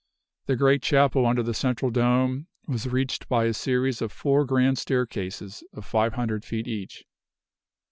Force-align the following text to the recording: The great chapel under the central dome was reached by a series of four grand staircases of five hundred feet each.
The 0.47 0.55
great 0.55 0.81
chapel 0.81 1.27
under 1.27 1.43
the 1.43 1.53
central 1.53 1.91
dome 1.91 2.47
was 2.67 2.87
reached 2.89 3.29
by 3.29 3.45
a 3.45 3.53
series 3.53 4.01
of 4.01 4.11
four 4.11 4.45
grand 4.45 4.79
staircases 4.79 5.63
of 5.73 5.85
five 5.85 6.15
hundred 6.15 6.43
feet 6.43 6.67
each. 6.67 7.05